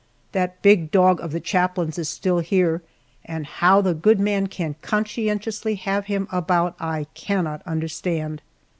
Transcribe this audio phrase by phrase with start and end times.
[0.31, 2.81] That big dog of the chaplain's is still here,
[3.23, 8.41] and how the good man can conscientiously have him about, I cannot understand.